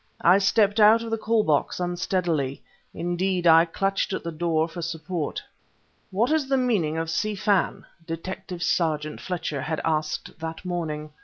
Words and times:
I 0.21 0.39
stepped 0.39 0.79
out 0.79 1.03
of 1.03 1.11
the 1.11 1.17
call 1.19 1.43
box 1.43 1.79
unsteadily. 1.79 2.63
Indeed, 2.91 3.45
I 3.45 3.65
clutched 3.65 4.13
at 4.13 4.23
the 4.23 4.31
door 4.31 4.67
for 4.67 4.81
support. 4.81 5.43
"What 6.09 6.31
is 6.31 6.49
the 6.49 6.57
meaning 6.57 6.97
of 6.97 7.07
Si 7.07 7.35
Fan?" 7.35 7.85
Detective 8.07 8.63
sergeant 8.63 9.21
Fletcher 9.21 9.61
had 9.61 9.79
asked 9.85 10.39
that 10.39 10.65
morning. 10.65 11.11